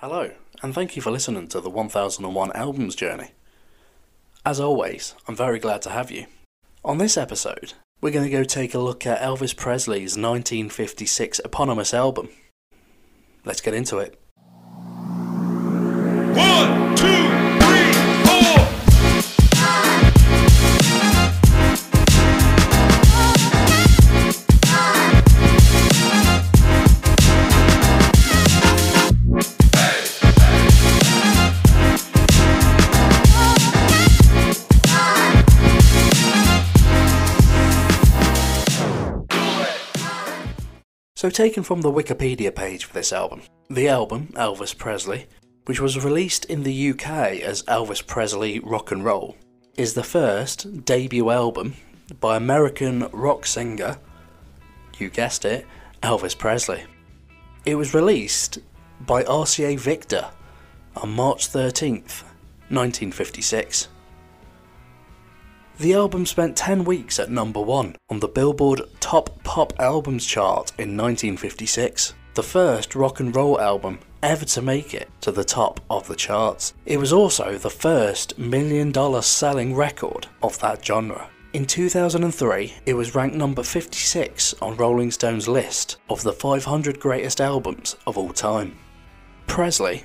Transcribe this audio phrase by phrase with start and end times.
[0.00, 0.30] Hello,
[0.62, 3.30] and thank you for listening to the 1001 Albums Journey.
[4.44, 6.26] As always, I'm very glad to have you.
[6.84, 11.94] On this episode, we're going to go take a look at Elvis Presley's 1956 eponymous
[11.94, 12.28] album.
[13.46, 14.20] Let's get into it.
[16.36, 17.35] One, two,
[41.26, 45.26] So, taken from the Wikipedia page for this album, the album, Elvis Presley,
[45.64, 49.36] which was released in the UK as Elvis Presley Rock and Roll,
[49.76, 51.74] is the first debut album
[52.20, 53.98] by American rock singer,
[54.98, 55.66] you guessed it,
[56.00, 56.84] Elvis Presley.
[57.64, 58.60] It was released
[59.00, 60.30] by RCA Victor
[60.94, 62.22] on March 13th,
[62.68, 63.88] 1956.
[65.78, 70.72] The album spent 10 weeks at number 1 on the Billboard Top Pop Albums chart
[70.78, 75.80] in 1956, the first rock and roll album ever to make it to the top
[75.90, 76.72] of the charts.
[76.86, 81.28] It was also the first million dollar selling record of that genre.
[81.52, 87.38] In 2003, it was ranked number 56 on Rolling Stone's list of the 500 greatest
[87.38, 88.78] albums of all time.
[89.46, 90.04] Presley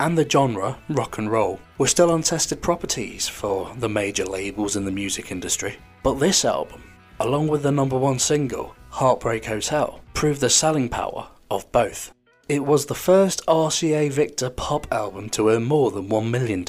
[0.00, 4.84] and the genre, rock and roll, were still untested properties for the major labels in
[4.84, 5.76] the music industry.
[6.02, 6.82] But this album,
[7.20, 12.12] along with the number one single, Heartbreak Hotel, proved the selling power of both.
[12.48, 16.64] It was the first RCA Victor pop album to earn more than $1 million.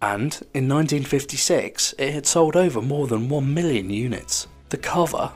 [0.00, 4.46] And in 1956, it had sold over more than 1 million units.
[4.68, 5.32] The cover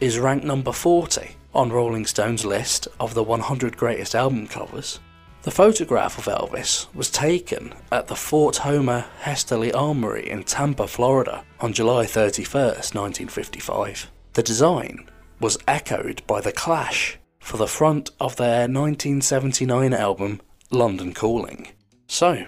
[0.00, 5.00] is ranked number 40 on Rolling Stone's list of the 100 greatest album covers.
[5.46, 11.44] The photograph of Elvis was taken at the Fort Homer Hesterly Armory in Tampa, Florida
[11.60, 14.10] on July 31st, 1955.
[14.32, 15.08] The design
[15.38, 20.40] was echoed by The Clash for the front of their 1979 album
[20.72, 21.68] London Calling.
[22.08, 22.44] So,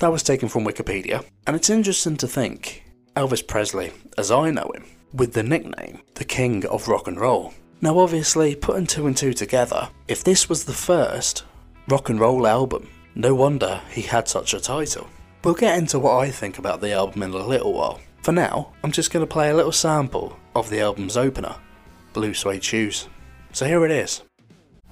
[0.00, 2.82] that was taken from Wikipedia, and it's interesting to think
[3.14, 7.54] Elvis Presley, as I know him, with the nickname the King of Rock and Roll.
[7.80, 11.44] Now, obviously, putting two and two together, if this was the first
[11.88, 12.88] rock and roll album.
[13.14, 15.08] No wonder he had such a title.
[15.44, 18.00] We'll get into what I think about the album in a little while.
[18.22, 21.56] For now, I'm just going to play a little sample of the album's opener,
[22.12, 23.08] Blue Suede Shoes.
[23.52, 24.22] So here it is.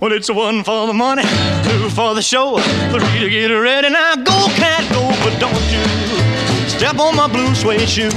[0.00, 1.22] Well, it's one for the money,
[1.62, 3.90] two for the show, three to get ready.
[3.90, 8.08] Now go, cat, go, but don't you step on my blue suede shoe.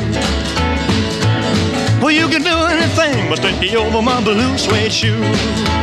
[2.01, 5.82] Well, you can do anything but stay over my blue suede shoe.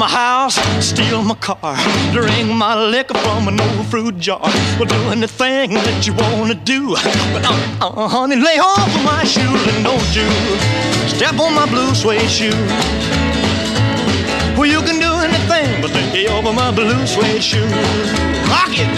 [0.00, 1.76] My house, steal my car,
[2.10, 4.40] drink my liquor from an old fruit jar.
[4.78, 6.94] Well, do anything that you wanna do,
[7.34, 10.26] but uh, uh, honey, lay off of my shoes and don't you
[11.06, 12.48] step on my blue suede shoe.
[14.56, 17.70] Well, you can do anything but lay over my blue suede shoes.
[18.48, 18.96] Rock it.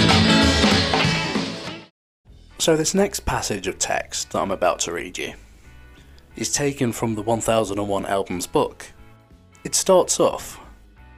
[2.58, 5.34] So, this next passage of text that I'm about to read you
[6.36, 8.92] is taken from the 1001 Albums book.
[9.64, 10.60] It starts off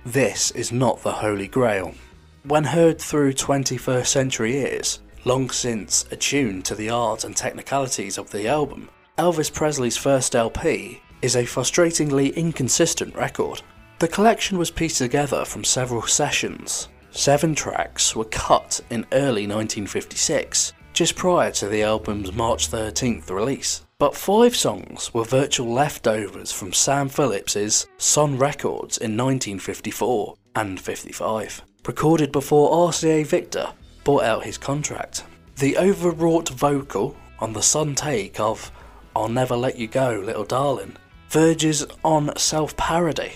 [0.06, 1.94] This is not the Holy Grail.
[2.42, 8.30] When heard through 21st century ears, long since attuned to the art and technicalities of
[8.30, 13.62] the album, Elvis Presley's first LP is a frustratingly inconsistent record.
[13.98, 16.88] The collection was pieced together from several sessions.
[17.10, 23.80] Seven tracks were cut in early 1956, just prior to the album's March 13th release.
[23.98, 31.62] But five songs were virtual leftovers from Sam Phillips's Sun Records in 1954 and 55,
[31.86, 33.68] recorded before RCA Victor
[34.02, 35.24] bought out his contract.
[35.56, 38.72] The overwrought vocal on the Sun take of
[39.14, 40.96] I'll Never Let You Go, Little Darling
[41.34, 43.32] verges on self parody.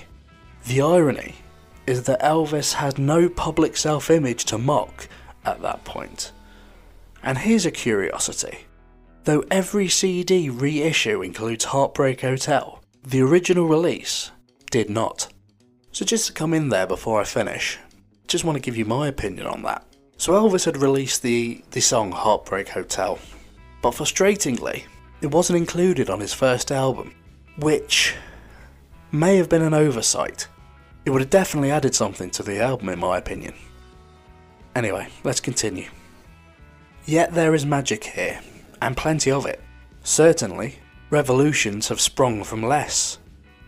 [0.66, 1.34] The irony
[1.84, 5.08] is that Elvis had no public self image to mock
[5.44, 6.30] at that point.
[7.24, 8.67] And here's a curiosity.
[9.28, 14.30] Though every CD reissue includes Heartbreak Hotel, The original release
[14.70, 15.30] did not.
[15.92, 17.78] So, just to come in there before I finish,
[18.26, 19.84] just want to give you my opinion on that.
[20.16, 23.18] So, Elvis had released the, the song Heartbreak Hotel,
[23.82, 24.84] but frustratingly,
[25.20, 27.14] it wasn't included on his first album,
[27.58, 28.14] which
[29.12, 30.48] may have been an oversight.
[31.04, 33.52] It would have definitely added something to the album, in my opinion.
[34.74, 35.90] Anyway, let's continue.
[37.04, 38.40] Yet there is magic here,
[38.80, 39.60] and plenty of it.
[40.02, 40.78] Certainly,
[41.10, 43.18] revolutions have sprung from less.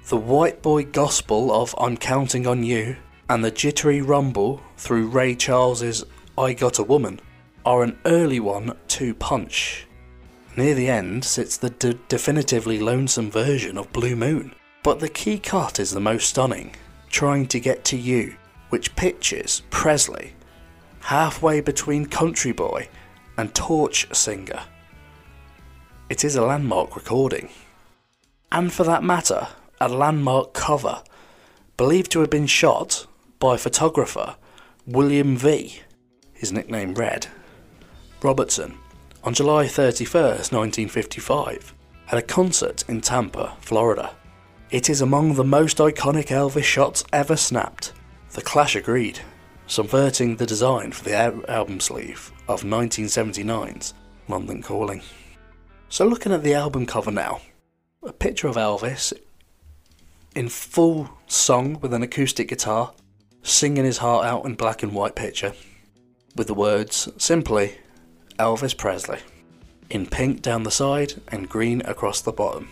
[0.09, 2.97] The white boy gospel of I'm Counting on You
[3.29, 6.05] and the jittery rumble through Ray Charles's
[6.37, 7.21] I Got a Woman
[7.65, 9.87] are an early one to punch.
[10.57, 15.39] Near the end sits the de- definitively lonesome version of Blue Moon, but the key
[15.39, 16.75] cut is the most stunning,
[17.09, 18.35] Trying to Get to You,
[18.71, 20.33] which pictures Presley
[21.01, 22.89] halfway between Country Boy
[23.37, 24.63] and Torch Singer.
[26.11, 27.51] It is a landmark recording.
[28.51, 29.47] And for that matter,
[29.81, 31.05] a landmark cover,
[31.77, 33.07] believed to have been shot
[33.39, 34.35] by photographer
[34.89, 35.83] William V,
[36.33, 37.29] his nickname Red,
[38.23, 38.77] Robertson,
[39.23, 41.75] on July 31st, 1955,
[42.11, 44.11] at a concert in Tampa, Florida.
[44.73, 47.93] It is among the most iconic Elvis shots ever snapped.
[48.33, 49.21] The Clash agreed,
[49.69, 53.95] subverting the design for the album sleeve of 1979's
[54.27, 55.03] London Calling.
[55.93, 57.41] So, looking at the album cover now,
[58.05, 59.13] a picture of Elvis
[60.37, 62.93] in full song with an acoustic guitar,
[63.43, 65.53] singing his heart out in black and white picture,
[66.37, 67.75] with the words simply
[68.39, 69.19] Elvis Presley,
[69.91, 72.69] in pink down the side and green across the bottom.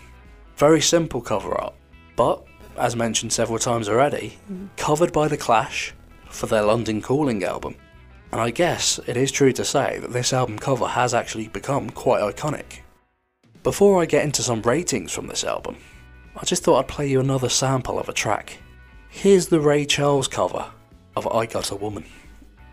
[0.56, 1.74] Very simple cover art,
[2.14, 4.38] but as mentioned several times already,
[4.76, 5.92] covered by The Clash
[6.30, 7.74] for their London Calling album.
[8.30, 11.90] And I guess it is true to say that this album cover has actually become
[11.90, 12.82] quite iconic.
[13.68, 15.76] Before I get into some ratings from this album,
[16.34, 18.56] I just thought I'd play you another sample of a track.
[19.10, 20.70] Here's the Ray Charles cover
[21.14, 22.06] of I Got a Woman.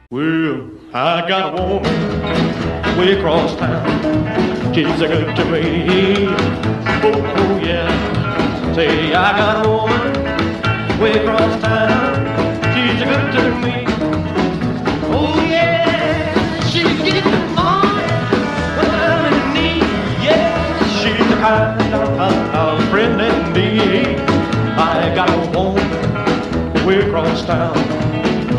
[0.10, 4.74] Well, I got a woman way across town.
[4.74, 6.28] She's a good to me.
[6.28, 8.74] Oh, oh yeah.
[8.74, 12.26] Say, I got a woman way across town.
[12.74, 13.85] She's a good to me.
[27.36, 27.76] Woman town.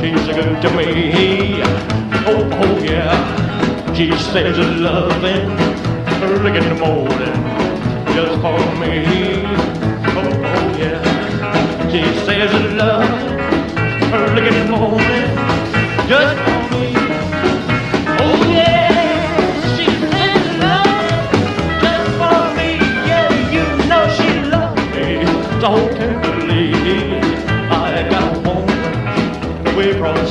[0.01, 1.63] She's a good to me.
[2.27, 3.95] Oh, oh yeah.
[3.95, 5.51] She says loving
[6.23, 7.37] early in the morning
[8.15, 9.05] just for me.
[10.15, 11.91] Oh, oh yeah.
[11.91, 16.56] She says loving early in the morning just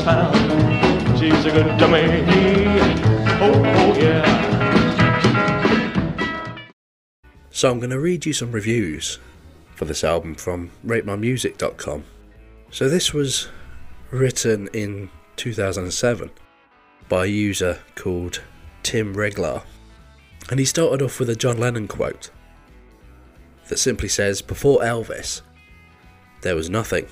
[0.06, 2.04] She's a good to me.
[3.42, 4.46] Oh, oh yeah.
[7.50, 9.18] So I'm going to read you some reviews
[9.74, 12.04] for this album from ratemymusic.com.
[12.70, 13.48] So this was
[14.12, 16.30] written in 2007
[17.10, 18.44] by a user called
[18.84, 19.64] Tim Reglar.
[20.52, 22.30] And he started off with a John Lennon quote
[23.70, 25.42] that simply says, Before Elvis,
[26.42, 27.08] there was nothing.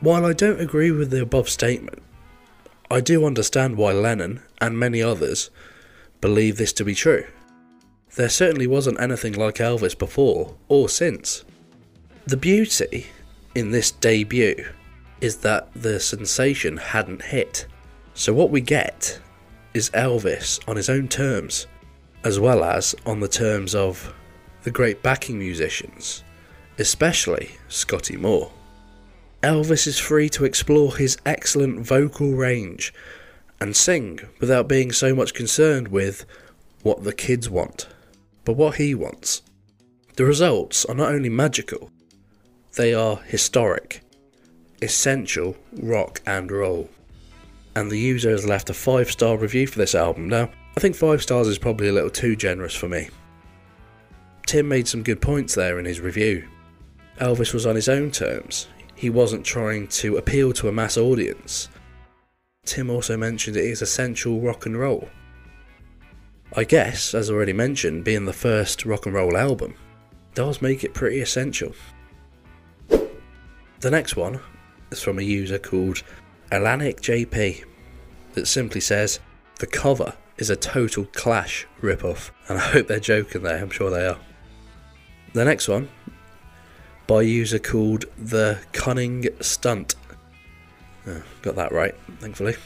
[0.00, 2.02] While I don't agree with the above statement,
[2.90, 5.50] I do understand why Lennon and many others
[6.20, 7.26] believe this to be true.
[8.14, 11.44] There certainly wasn't anything like Elvis before or since.
[12.26, 13.06] The beauty
[13.54, 14.66] in this debut
[15.20, 17.66] is that the sensation hadn't hit.
[18.14, 19.18] So, what we get
[19.74, 21.66] is Elvis on his own terms,
[22.24, 24.14] as well as on the terms of
[24.62, 26.22] the great backing musicians,
[26.78, 28.50] especially Scotty Moore.
[29.46, 32.92] Elvis is free to explore his excellent vocal range
[33.60, 36.26] and sing without being so much concerned with
[36.82, 37.86] what the kids want,
[38.44, 39.42] but what he wants.
[40.16, 41.92] The results are not only magical,
[42.74, 44.00] they are historic,
[44.82, 46.90] essential rock and roll.
[47.76, 50.28] And the user has left a 5 star review for this album.
[50.28, 53.10] Now, I think 5 stars is probably a little too generous for me.
[54.44, 56.48] Tim made some good points there in his review.
[57.20, 61.68] Elvis was on his own terms, he wasn't trying to appeal to a mass audience.
[62.64, 65.08] Tim also mentioned it is essential rock and roll.
[66.54, 69.74] I guess, as already mentioned, being the first rock and roll album
[70.34, 71.74] does make it pretty essential.
[72.88, 74.40] The next one
[74.90, 76.02] is from a user called
[76.50, 77.64] Alanic JP
[78.32, 79.20] that simply says
[79.58, 83.58] the cover is a total Clash ripoff, and I hope they're joking there.
[83.58, 84.18] I'm sure they are.
[85.32, 85.88] The next one
[87.06, 89.94] by a user called The Cunning Stunt.
[91.06, 92.56] Oh, got that right, thankfully.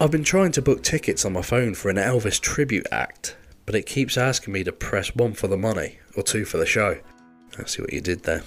[0.00, 3.74] I've been trying to book tickets on my phone for an Elvis tribute act, but
[3.74, 6.98] it keeps asking me to press one for the money or two for the show.
[7.58, 8.42] I see what you did there.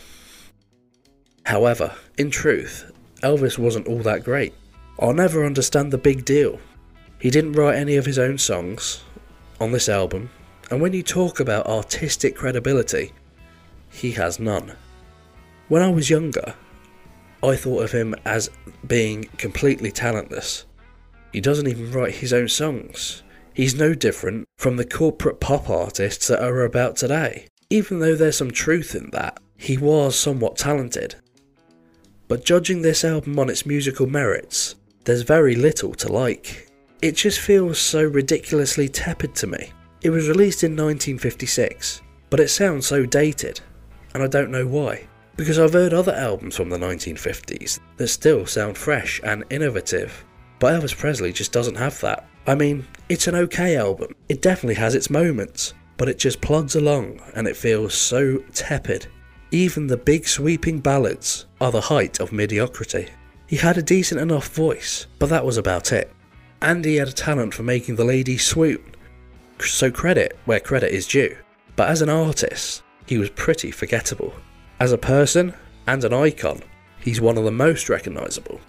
[1.46, 4.54] However, in truth, Elvis wasn't all that great.
[5.00, 6.60] I'll never understand the big deal.
[7.20, 9.04] He didn't write any of his own songs
[9.60, 10.30] on this album,
[10.70, 13.14] and when you talk about artistic credibility,
[13.90, 14.74] he has none.
[15.74, 16.54] When I was younger,
[17.42, 18.52] I thought of him as
[18.86, 20.68] being completely talentless.
[21.32, 23.24] He doesn't even write his own songs.
[23.56, 27.48] He's no different from the corporate pop artists that are about today.
[27.72, 31.16] Even though there's some truth in that, he was somewhat talented.
[32.28, 34.76] But judging this album on its musical merits,
[35.06, 36.70] there's very little to like.
[37.02, 39.72] It just feels so ridiculously tepid to me.
[40.04, 43.60] It was released in 1956, but it sounds so dated,
[44.14, 45.08] and I don't know why.
[45.36, 50.24] Because I've heard other albums from the 1950s that still sound fresh and innovative,
[50.60, 52.28] but Elvis Presley just doesn't have that.
[52.46, 56.76] I mean, it's an okay album, it definitely has its moments, but it just plugs
[56.76, 59.08] along and it feels so tepid.
[59.50, 63.08] Even the big sweeping ballads are the height of mediocrity.
[63.48, 66.12] He had a decent enough voice, but that was about it.
[66.62, 68.84] And he had a talent for making the ladies swoon.
[69.60, 71.36] So credit where credit is due.
[71.76, 74.34] But as an artist, he was pretty forgettable.
[74.84, 75.54] As a person
[75.88, 76.62] and an icon,
[77.00, 78.60] he's one of the most recognisable.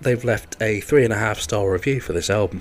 [0.00, 2.60] They've left a 3.5 star review for this album.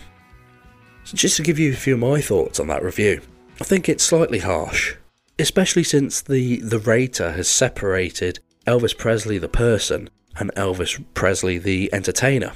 [1.04, 3.22] So just to give you a few of my thoughts on that review,
[3.60, 4.96] I think it's slightly harsh,
[5.40, 11.92] especially since the, the rater has separated Elvis Presley the person and Elvis Presley the
[11.92, 12.54] entertainer.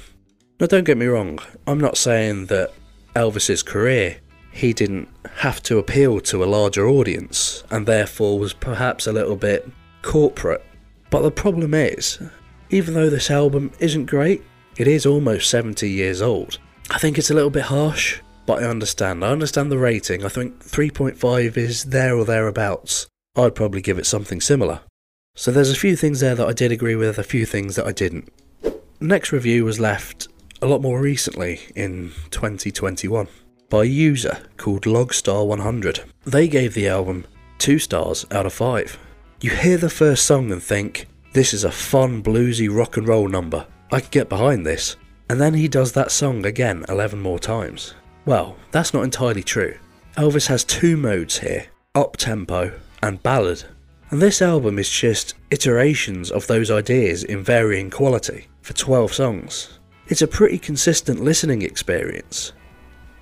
[0.60, 2.72] Now, don't get me wrong, I'm not saying that
[3.16, 4.18] Elvis's career
[4.52, 9.34] he didn't have to appeal to a larger audience and therefore was perhaps a little
[9.34, 9.68] bit
[10.02, 10.64] corporate.
[11.10, 12.18] But the problem is,
[12.70, 14.42] even though this album isn't great,
[14.76, 16.58] it is almost 70 years old.
[16.90, 19.24] I think it's a little bit harsh, but I understand.
[19.24, 20.24] I understand the rating.
[20.24, 23.06] I think 3.5 is there or thereabouts.
[23.36, 24.80] I'd probably give it something similar.
[25.34, 27.86] So there's a few things there that I did agree with, a few things that
[27.86, 28.32] I didn't.
[29.00, 30.28] Next review was left
[30.60, 33.28] a lot more recently in 2021
[33.68, 36.04] by a user called Logstar100.
[36.24, 37.26] They gave the album
[37.58, 38.98] 2 stars out of 5.
[39.42, 43.26] You hear the first song and think, this is a fun bluesy rock and roll
[43.26, 43.66] number.
[43.90, 44.94] I could get behind this.
[45.28, 47.94] And then he does that song again 11 more times.
[48.24, 49.76] Well, that's not entirely true.
[50.16, 52.70] Elvis has two modes here up tempo
[53.02, 53.64] and ballad.
[54.10, 59.80] And this album is just iterations of those ideas in varying quality for 12 songs.
[60.06, 62.52] It's a pretty consistent listening experience,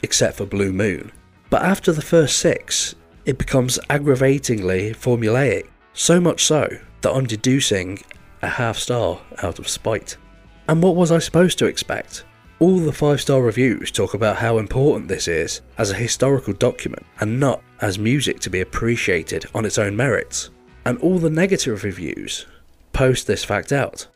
[0.03, 1.13] except for Blue Moon.
[1.49, 5.69] But after the first six, it becomes aggravatingly formulaic,
[6.01, 6.67] so much so
[7.03, 8.03] that I'm deducing
[8.41, 10.17] a half star out of spite.
[10.67, 12.25] And what was I supposed to expect?
[12.59, 17.05] All the 5 star reviews talk about how important this is as a historical document
[17.21, 20.49] and not as music to be appreciated on its own merits.
[20.87, 22.47] And all the negative reviews
[22.95, 24.07] post this fact out.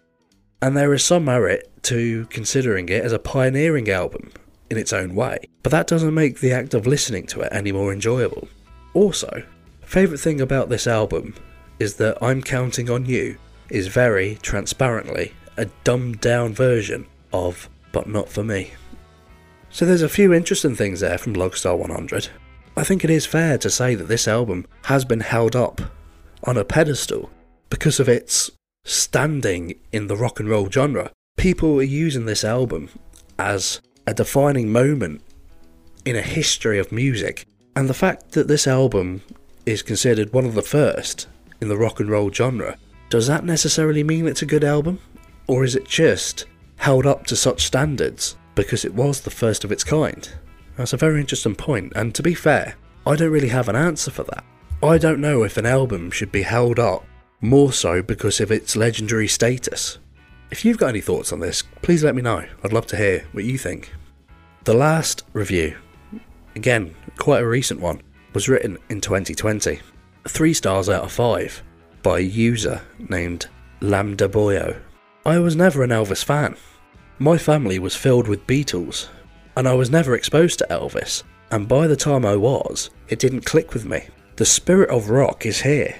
[0.62, 4.32] And there is some merit to considering it as a pioneering album
[4.70, 7.72] in its own way, but that doesn't make the act of listening to it any
[7.72, 8.48] more enjoyable.
[8.94, 9.42] Also,
[9.82, 11.34] favourite thing about this album
[11.78, 13.36] is that I'm Counting on You
[13.70, 18.72] is very transparently a dumbed down version of But Not For Me.
[19.70, 22.28] So there's a few interesting things there from Logstar 100.
[22.76, 25.80] I think it is fair to say that this album has been held up
[26.44, 27.30] on a pedestal
[27.70, 28.50] because of its
[28.84, 31.10] standing in the rock and roll genre.
[31.36, 32.88] People are using this album
[33.38, 35.22] as a defining moment
[36.04, 37.46] in a history of music.
[37.74, 39.22] And the fact that this album
[39.66, 41.26] is considered one of the first
[41.64, 42.78] in the rock and roll genre,
[43.08, 45.00] does that necessarily mean it's a good album?
[45.48, 46.44] Or is it just
[46.76, 50.30] held up to such standards because it was the first of its kind?
[50.76, 54.10] That's a very interesting point, and to be fair, I don't really have an answer
[54.10, 54.44] for that.
[54.82, 57.04] I don't know if an album should be held up
[57.40, 59.98] more so because of its legendary status.
[60.50, 62.44] If you've got any thoughts on this, please let me know.
[62.62, 63.92] I'd love to hear what you think.
[64.64, 65.76] The last review,
[66.56, 68.02] again, quite a recent one,
[68.32, 69.80] was written in 2020.
[70.26, 71.62] Three stars out of five
[72.02, 73.46] by a user named
[73.80, 74.80] Lambda Boyo.
[75.26, 76.56] I was never an Elvis fan.
[77.18, 79.08] My family was filled with Beatles,
[79.56, 83.44] and I was never exposed to Elvis, and by the time I was, it didn't
[83.44, 84.08] click with me.
[84.36, 85.94] The spirit of rock is here,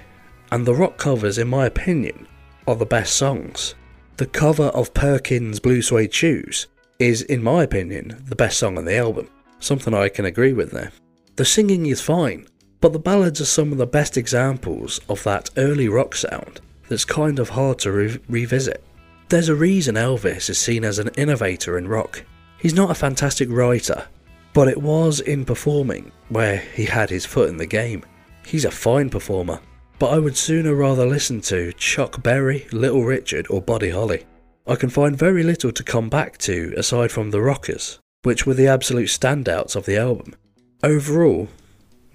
[0.50, 2.26] and the rock covers, in my opinion,
[2.66, 3.74] are the best songs.
[4.16, 6.66] The cover of Perkins' Blue Suede Shoes
[6.98, 9.28] is, in my opinion, the best song on the album.
[9.58, 10.92] Something I can agree with there.
[11.36, 12.46] The singing is fine,
[12.84, 16.60] but the ballads are some of the best examples of that early rock sound.
[16.86, 18.84] that's kind of hard to re- revisit.
[19.30, 22.22] There's a reason Elvis is seen as an innovator in rock.
[22.58, 24.06] He's not a fantastic writer,
[24.52, 28.04] but it was in performing where he had his foot in the game.
[28.44, 29.60] He's a fine performer,
[29.98, 34.26] but I would sooner rather listen to Chuck Berry, Little Richard, or Buddy Holly.
[34.66, 38.52] I can find very little to come back to aside from the Rockers, which were
[38.52, 40.34] the absolute standouts of the album.
[40.82, 41.48] Overall,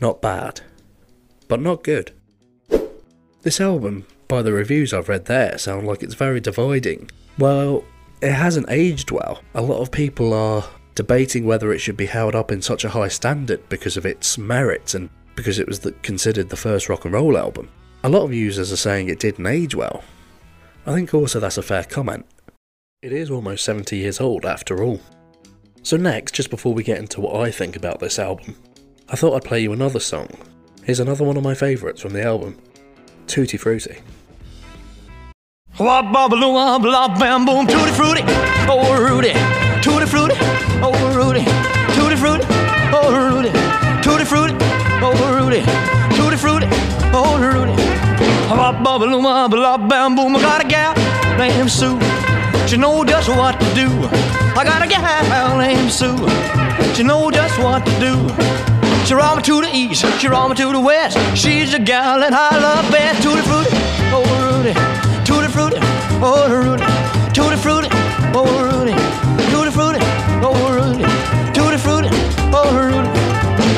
[0.02, 0.62] not bad,
[1.48, 2.12] but not good.
[3.42, 7.10] This album, by the reviews I've read there, sound like it's very dividing.
[7.38, 7.84] Well,
[8.22, 9.42] it hasn't aged well.
[9.54, 10.66] A lot of people are
[10.96, 14.38] debating whether it should be held up in such a high standard because of its
[14.38, 17.70] merits and because it was the, considered the first rock and roll album.
[18.04, 20.04] A lot of users are saying it didn't age well.
[20.86, 22.26] I think also that's a fair comment.
[23.02, 25.00] It is almost 70 years old after all.
[25.84, 28.56] So, next, just before we get into what I think about this album,
[29.12, 30.30] I thought I'd play you another song.
[30.84, 32.56] Here's another one of my favourites from the album
[33.26, 33.98] Tutti Frutti.
[35.80, 38.22] Wop bobble wop lop bam boom tutti frutti
[38.68, 39.34] oh Rudy.
[39.82, 40.36] Tutti frutti
[40.84, 41.44] oh Rudy.
[41.96, 42.46] Tutti frutti
[42.94, 43.50] oh Rudy.
[44.04, 44.54] Tutti frutti
[45.02, 45.62] oh Rudy.
[46.16, 46.68] Tutti frutti
[47.12, 47.74] oh Rudy.
[48.52, 50.94] Wop bobble wop lop bam boom I got a gal
[51.36, 52.00] named Sue.
[52.68, 53.90] She know just what to do.
[54.56, 56.16] I got a gal named Sue.
[56.94, 60.56] She know just what to do she roll me to the east, she roll me
[60.56, 61.18] to the west.
[61.36, 63.22] She's the gal that I love best.
[63.24, 63.70] Tutti frutti,
[64.14, 64.74] oh Rudy,
[65.26, 65.80] tutti frutti,
[66.22, 66.84] oh Rudy,
[67.34, 67.90] tutti frutti,
[68.34, 68.94] oh Rudy,
[69.52, 70.00] tutti frutti,
[70.44, 71.04] oh Rudy,
[71.54, 72.10] tutti frutti,
[72.54, 73.10] oh Rudy.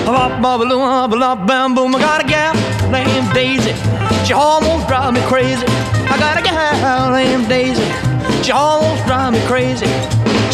[0.05, 1.95] Bop bop bop bop bam boom.
[1.95, 2.53] I got a gal
[2.91, 3.73] named Daisy.
[4.25, 5.65] She almost drive me crazy.
[6.09, 7.85] I got a gal named Daisy.
[8.43, 9.85] She almost drive me crazy.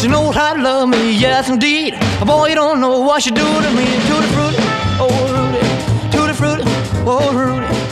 [0.00, 1.94] She knows how to love me, yes indeed.
[2.24, 3.84] Boy, you don't know what do to me.
[5.00, 5.58] Oh Rudy,
[6.14, 6.62] oh Rudy,
[7.06, 7.88] oh Rudy.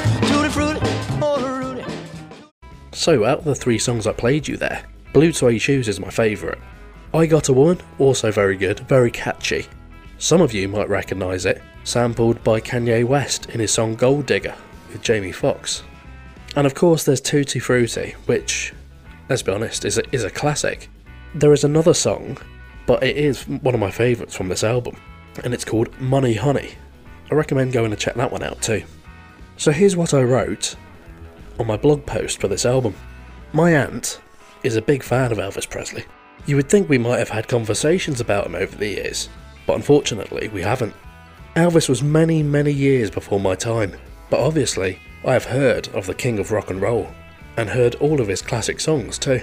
[2.92, 4.82] So, out of the three songs I played you there,
[5.12, 6.58] Blue Suede Shoes is my favourite.
[7.14, 9.66] I Got a Woman, also very good, very catchy.
[10.18, 14.54] Some of you might recognise it, sampled by Kanye West in his song Gold Digger
[14.92, 15.83] with Jamie Foxx.
[16.57, 18.72] And of course, there's Tutti Frutti, which,
[19.28, 20.88] let's be honest, is a, is a classic.
[21.37, 22.38] There is another song,
[22.87, 24.96] but it is one of my favourites from this album,
[25.44, 26.70] and it's called Money Honey.
[27.31, 28.83] I recommend going to check that one out too.
[29.59, 30.77] So here's what I wrote
[31.59, 32.94] on my blog post for this album.
[33.53, 34.18] My aunt
[34.62, 36.07] is a big fan of Elvis Presley.
[36.46, 39.29] You would think we might have had conversations about him over the years,
[39.66, 40.94] but unfortunately we haven't.
[41.55, 43.94] Elvis was many, many years before my time,
[44.31, 47.09] but obviously I have heard of the King of Rock and Roll,
[47.59, 49.42] and heard all of his classic songs too.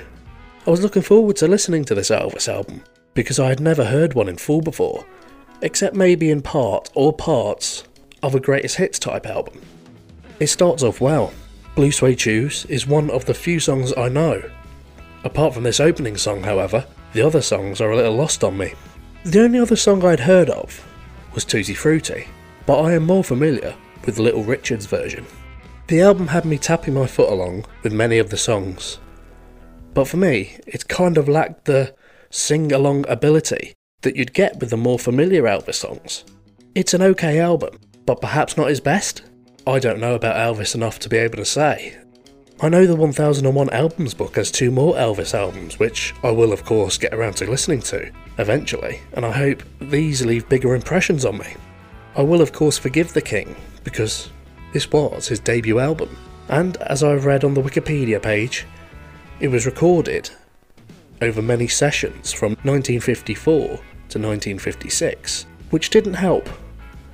[0.65, 4.13] I was looking forward to listening to this Elvis album, because I had never heard
[4.13, 5.06] one in full before,
[5.62, 7.84] except maybe in part or parts
[8.21, 9.62] of a greatest hits type album.
[10.39, 11.34] It starts off well.
[11.76, 14.41] Blue Suede Shoes is one of the few songs I know.
[15.26, 18.73] Apart from this opening song, however, the other songs are a little lost on me.
[19.26, 20.88] The only other song I'd heard of
[21.34, 22.28] was Tutti Frutti,
[22.65, 25.26] but I am more familiar with Little Richard's version.
[25.88, 28.99] The album had me tapping my foot along with many of the songs,
[29.93, 31.95] but for me, it kind of lacked the
[32.29, 36.23] sing along ability that you'd get with the more familiar Elvis songs.
[36.75, 39.23] It's an okay album, but perhaps not his best?
[39.65, 41.97] I don't know about Elvis enough to be able to say.
[42.62, 46.63] I know the 1001 Albums book has two more Elvis albums, which I will, of
[46.63, 51.38] course, get around to listening to eventually, and I hope these leave bigger impressions on
[51.38, 51.56] me.
[52.15, 54.29] I will, of course, forgive the King, because
[54.71, 56.15] this was his debut album,
[56.47, 58.65] and as I've read on the Wikipedia page,
[59.39, 60.29] it was recorded
[61.21, 66.49] over many sessions from 1954 to 1956, which didn't help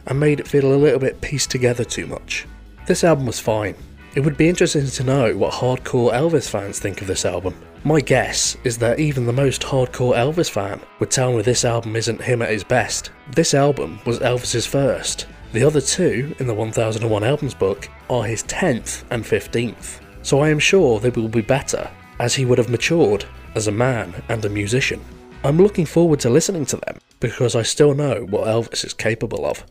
[0.08, 2.46] and made it feel a little bit pieced together too much.
[2.88, 3.76] This album was fine.
[4.16, 7.56] It would be interesting to know what hardcore Elvis fans think of this album.
[7.84, 11.96] My guess is that even the most hardcore Elvis fan would tell me this album
[11.96, 13.12] isn't him at his best.
[13.32, 15.28] This album was Elvis's first.
[15.54, 20.00] The other two in the 1001 Albums book are his 10th and 15th.
[20.22, 23.72] So I am sure they will be better as he would have matured as a
[23.72, 25.04] man and a musician.
[25.44, 29.46] I'm looking forward to listening to them because I still know what Elvis is capable
[29.46, 29.66] of.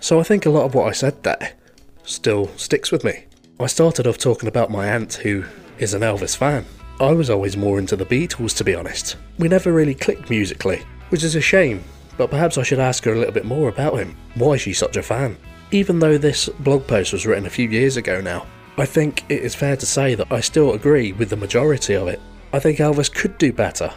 [0.00, 1.52] So I think a lot of what I said there
[2.04, 3.26] still sticks with me.
[3.60, 5.44] I started off talking about my aunt who
[5.78, 6.64] is an Elvis fan.
[7.00, 9.16] I was always more into the Beatles to be honest.
[9.38, 11.84] We never really clicked musically, which is a shame,
[12.16, 14.16] but perhaps I should ask her a little bit more about him.
[14.34, 15.36] Why she's such a fan.
[15.70, 18.46] Even though this blog post was written a few years ago now,
[18.78, 22.08] I think it is fair to say that I still agree with the majority of
[22.08, 22.20] it.
[22.52, 23.92] I think Elvis could do better.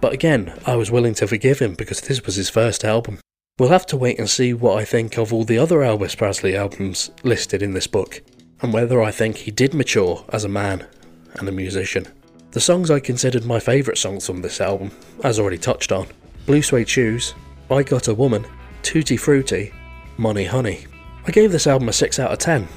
[0.00, 3.20] But again, I was willing to forgive him because this was his first album.
[3.58, 6.56] We'll have to wait and see what I think of all the other Elvis Presley
[6.56, 8.22] albums listed in this book.
[8.62, 10.86] and whether I think he did mature as a man
[11.34, 12.06] and a musician.
[12.52, 14.92] The songs I considered my favourite songs from this album,
[15.24, 16.06] as already touched on
[16.46, 17.34] Blue Suede Shoes,
[17.70, 18.46] I Got a Woman,
[18.82, 19.72] Tutti Frutti,
[20.16, 20.86] Money Honey.
[21.26, 22.68] I gave this album a 6 out of 10,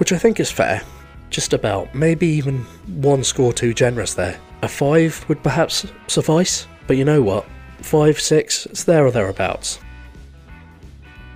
[0.00, 0.82] which I think is fair.
[1.28, 2.64] Just about, maybe even
[3.00, 4.40] one score too generous there.
[4.62, 7.46] A 5 would perhaps suffice, but you know what?
[7.82, 9.78] 5, 6, it's there or thereabouts.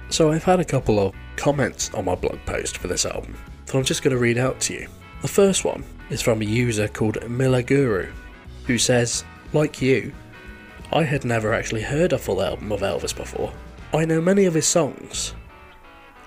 [0.09, 3.75] So I've had a couple of comments on my blog post for this album that
[3.75, 4.89] I'm just going to read out to you.
[5.23, 8.11] The first one is from a user called Milaguru,
[8.67, 10.13] who says, like you,
[10.93, 13.53] I had never actually heard a full album of Elvis before.
[13.93, 15.35] I know many of his songs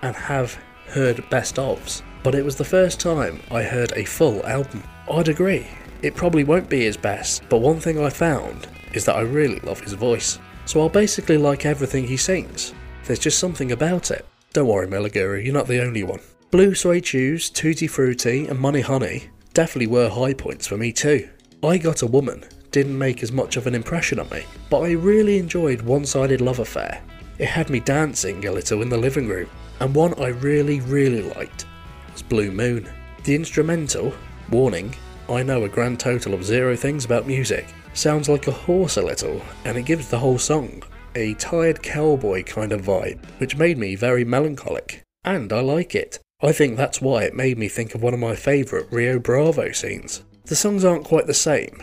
[0.01, 4.45] and have heard best ofs, but it was the first time I heard a full
[4.45, 4.83] album.
[5.11, 5.67] I'd agree,
[6.01, 9.59] it probably won't be his best, but one thing I found is that I really
[9.61, 10.39] love his voice.
[10.65, 12.73] So I'll basically like everything he sings.
[13.05, 14.25] There's just something about it.
[14.53, 16.19] Don't worry, Milaguru, you're not the only one.
[16.51, 21.29] Blue Suede Shoes, Tutti Frutti, and Money Honey definitely were high points for me too.
[21.63, 24.91] I Got a Woman didn't make as much of an impression on me, but I
[24.91, 27.01] really enjoyed One Sided Love Affair.
[27.39, 29.49] It had me dancing a little in the living room,
[29.79, 31.65] and one I really, really liked
[32.21, 32.89] Blue Moon.
[33.23, 34.13] The instrumental,
[34.49, 34.95] Warning,
[35.29, 39.01] I know a grand total of zero things about music, sounds like a horse a
[39.01, 40.83] little, and it gives the whole song
[41.15, 45.03] a tired cowboy kind of vibe, which made me very melancholic.
[45.25, 46.19] And I like it.
[46.41, 49.71] I think that's why it made me think of one of my favourite Rio Bravo
[49.71, 50.23] scenes.
[50.45, 51.81] The songs aren't quite the same,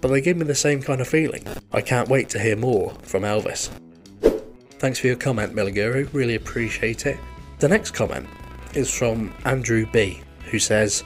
[0.00, 1.44] but they give me the same kind of feeling.
[1.72, 3.70] I can't wait to hear more from Elvis.
[4.78, 7.18] Thanks for your comment, Milaguru, really appreciate it.
[7.58, 8.28] The next comment
[8.76, 11.04] is from Andrew B, who says,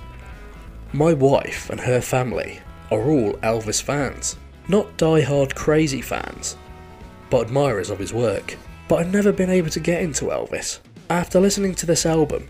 [0.92, 4.36] My wife and her family are all Elvis fans.
[4.68, 6.56] Not die-hard crazy fans,
[7.30, 8.56] but admirers of his work.
[8.88, 10.80] But I've never been able to get into Elvis.
[11.10, 12.48] After listening to this album,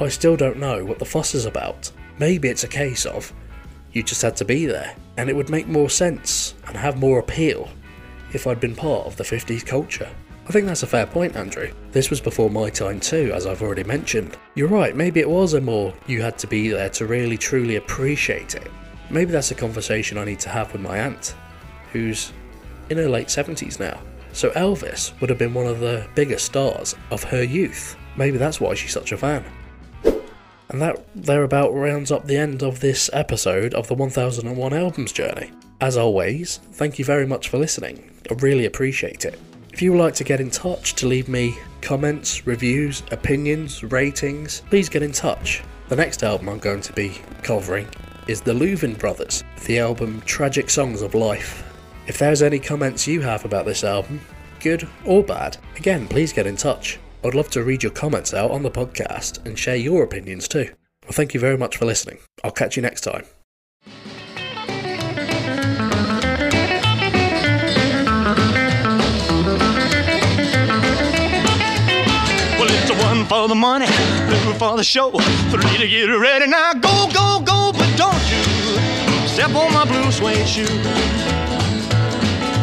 [0.00, 1.90] I still don't know what the fuss is about.
[2.18, 3.32] Maybe it's a case of
[3.92, 7.18] you just had to be there, and it would make more sense and have more
[7.18, 7.68] appeal
[8.32, 10.10] if I'd been part of the 50s culture.
[10.52, 11.72] I think that's a fair point, Andrew.
[11.92, 14.36] This was before my time too, as I've already mentioned.
[14.54, 17.76] You're right, maybe it was a more you had to be there to really truly
[17.76, 18.70] appreciate it.
[19.08, 21.34] Maybe that's a conversation I need to have with my aunt,
[21.90, 22.34] who's
[22.90, 23.98] in her late 70s now.
[24.34, 27.96] So Elvis would have been one of the biggest stars of her youth.
[28.18, 29.46] Maybe that's why she's such a fan.
[30.04, 35.50] And that thereabout rounds up the end of this episode of the 1001 Albums Journey.
[35.80, 38.10] As always, thank you very much for listening.
[38.30, 39.40] I really appreciate it.
[39.72, 44.62] If you would like to get in touch to leave me comments, reviews, opinions, ratings,
[44.68, 45.62] please get in touch.
[45.88, 47.88] The next album I'm going to be covering
[48.28, 51.64] is the Louvin Brothers, the album Tragic Songs of Life.
[52.06, 54.20] If there's any comments you have about this album,
[54.60, 56.98] good or bad, again, please get in touch.
[57.24, 60.70] I'd love to read your comments out on the podcast and share your opinions too.
[61.04, 62.18] Well, thank you very much for listening.
[62.44, 63.24] I'll catch you next time.
[73.42, 75.10] For the money, two for the show,
[75.50, 76.46] three to get ready.
[76.46, 78.42] Now go, go, go, but don't you
[79.26, 80.78] step on my blue suede shoe.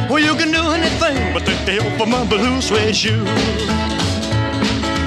[0.09, 3.25] Well, you can do anything but take the help of my blue suede shoe.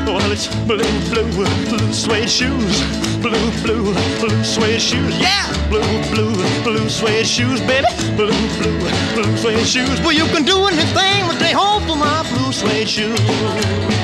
[0.04, 1.32] Well, it's blue, blue,
[1.70, 2.82] blue suede shoes.
[3.22, 5.16] Blue, blue, blue suede shoes.
[5.18, 5.48] Yeah!
[5.70, 7.88] Blue, blue, blue suede shoes, baby.
[8.14, 8.78] Blue, blue,
[9.14, 9.98] blue suede shoes.
[10.02, 14.02] Well, you can do anything but stay home for my blue suede shoes.